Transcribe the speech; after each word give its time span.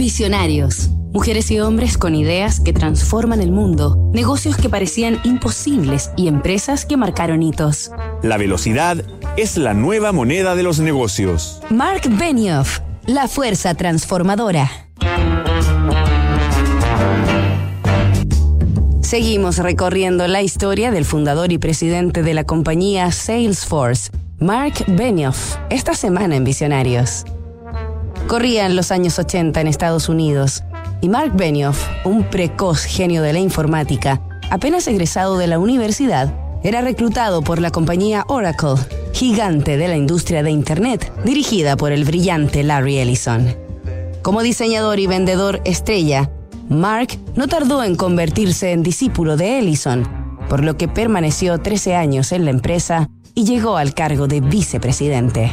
Visionarios. 0.00 0.88
Mujeres 1.12 1.50
y 1.50 1.60
hombres 1.60 1.98
con 1.98 2.14
ideas 2.14 2.58
que 2.58 2.72
transforman 2.72 3.42
el 3.42 3.52
mundo, 3.52 4.10
negocios 4.14 4.56
que 4.56 4.70
parecían 4.70 5.20
imposibles 5.24 6.10
y 6.16 6.26
empresas 6.26 6.86
que 6.86 6.96
marcaron 6.96 7.42
hitos. 7.42 7.90
La 8.22 8.38
velocidad 8.38 9.04
es 9.36 9.58
la 9.58 9.74
nueva 9.74 10.12
moneda 10.12 10.56
de 10.56 10.62
los 10.62 10.80
negocios. 10.80 11.60
Mark 11.68 12.00
Benioff, 12.18 12.80
la 13.04 13.28
fuerza 13.28 13.74
transformadora. 13.74 14.70
Seguimos 19.02 19.58
recorriendo 19.58 20.28
la 20.28 20.40
historia 20.40 20.90
del 20.90 21.04
fundador 21.04 21.52
y 21.52 21.58
presidente 21.58 22.22
de 22.22 22.32
la 22.32 22.44
compañía 22.44 23.12
Salesforce, 23.12 24.10
Mark 24.38 24.82
Benioff, 24.86 25.56
esta 25.68 25.92
semana 25.92 26.36
en 26.36 26.44
Visionarios. 26.44 27.26
Corrían 28.26 28.76
los 28.76 28.90
años 28.90 29.18
80 29.18 29.60
en 29.60 29.66
Estados 29.66 30.08
Unidos 30.08 30.62
y 31.00 31.08
Mark 31.08 31.32
Benioff, 31.34 31.86
un 32.04 32.24
precoz 32.24 32.84
genio 32.84 33.22
de 33.22 33.32
la 33.32 33.40
informática, 33.40 34.20
apenas 34.50 34.86
egresado 34.86 35.38
de 35.38 35.46
la 35.46 35.58
universidad, 35.58 36.32
era 36.62 36.82
reclutado 36.82 37.42
por 37.42 37.60
la 37.60 37.70
compañía 37.70 38.24
Oracle, 38.28 38.74
gigante 39.12 39.76
de 39.76 39.88
la 39.88 39.96
industria 39.96 40.42
de 40.42 40.50
Internet, 40.50 41.12
dirigida 41.24 41.76
por 41.76 41.92
el 41.92 42.04
brillante 42.04 42.62
Larry 42.62 42.98
Ellison. 42.98 43.54
Como 44.22 44.42
diseñador 44.42 44.98
y 44.98 45.06
vendedor 45.06 45.60
estrella, 45.64 46.30
Mark 46.68 47.18
no 47.34 47.48
tardó 47.48 47.82
en 47.82 47.96
convertirse 47.96 48.72
en 48.72 48.82
discípulo 48.82 49.36
de 49.36 49.58
Ellison, 49.58 50.06
por 50.48 50.62
lo 50.62 50.76
que 50.76 50.88
permaneció 50.88 51.58
13 51.58 51.94
años 51.94 52.32
en 52.32 52.44
la 52.44 52.50
empresa 52.50 53.08
y 53.34 53.44
llegó 53.44 53.76
al 53.76 53.94
cargo 53.94 54.26
de 54.26 54.40
vicepresidente. 54.40 55.50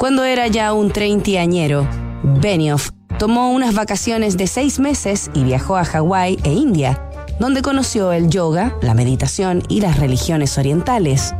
Cuando 0.00 0.24
era 0.24 0.46
ya 0.46 0.72
un 0.72 0.90
treintañero, 0.90 1.86
Benioff 2.22 2.88
tomó 3.18 3.50
unas 3.50 3.74
vacaciones 3.74 4.38
de 4.38 4.46
seis 4.46 4.78
meses 4.78 5.30
y 5.34 5.44
viajó 5.44 5.76
a 5.76 5.84
Hawái 5.84 6.38
e 6.42 6.54
India, 6.54 7.06
donde 7.38 7.60
conoció 7.60 8.10
el 8.10 8.30
yoga, 8.30 8.74
la 8.80 8.94
meditación 8.94 9.62
y 9.68 9.82
las 9.82 9.98
religiones 9.98 10.56
orientales. 10.56 11.34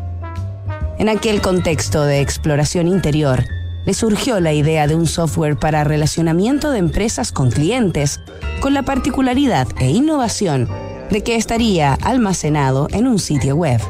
En 0.99 1.09
aquel 1.09 1.41
contexto 1.41 2.05
de 2.05 2.21
exploración 2.21 2.87
interior, 2.87 3.47
le 3.87 3.95
surgió 3.95 4.41
la 4.41 4.53
idea 4.53 4.87
de 4.87 4.95
un 4.95 5.06
software 5.06 5.59
para 5.59 5.83
relacionamiento 5.83 6.71
de 6.71 6.81
empresas 6.81 7.33
con 7.33 7.51
clientes, 7.51 8.21
con 8.61 8.75
la 8.75 8.83
particularidad 8.83 9.69
e 9.79 9.89
innovación 9.89 10.69
de 11.11 11.23
que 11.23 11.37
estaría 11.37 11.95
almacenado 11.95 12.89
en 12.91 13.06
un 13.06 13.21
sitio 13.21 13.56
web. 13.56 13.81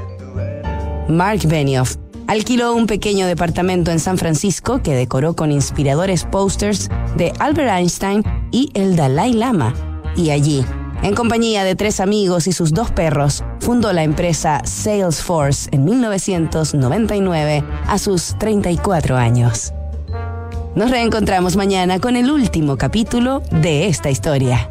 Mark 1.09 1.41
Benioff 1.49 1.97
Alquiló 2.31 2.75
un 2.75 2.87
pequeño 2.87 3.27
departamento 3.27 3.91
en 3.91 3.99
San 3.99 4.17
Francisco 4.17 4.85
que 4.85 4.95
decoró 4.95 5.35
con 5.35 5.51
inspiradores 5.51 6.23
posters 6.23 6.89
de 7.17 7.33
Albert 7.41 7.73
Einstein 7.73 8.23
y 8.53 8.71
el 8.75 8.95
Dalai 8.95 9.33
Lama. 9.33 9.75
Y 10.15 10.31
allí, 10.31 10.65
en 11.03 11.17
compañía 11.17 11.65
de 11.65 11.75
tres 11.75 11.99
amigos 11.99 12.47
y 12.47 12.53
sus 12.53 12.73
dos 12.73 12.93
perros, 12.93 13.43
fundó 13.59 13.93
la 13.93 14.05
empresa 14.05 14.63
Salesforce 14.65 15.71
en 15.73 15.85
1999 15.85 17.65
a 17.89 17.99
sus 17.99 18.39
34 18.39 19.17
años. 19.17 19.73
Nos 20.77 20.93
reencontramos 20.93 21.57
mañana 21.57 21.99
con 21.99 22.15
el 22.15 22.31
último 22.31 22.77
capítulo 22.77 23.43
de 23.51 23.89
esta 23.89 24.09
historia. 24.09 24.71